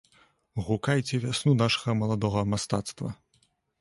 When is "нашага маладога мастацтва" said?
1.63-3.09